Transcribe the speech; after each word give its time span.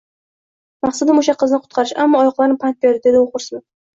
Maqsadim, 0.85 1.19
o‘sha 1.23 1.35
qizni 1.43 1.59
qutqarish, 1.65 1.93
ammo 2.05 2.21
oyoqlarim 2.21 2.57
pand 2.63 2.79
berdi,– 2.87 3.03
debdi 3.11 3.21
u 3.27 3.31
xo‘rsinib 3.37 3.67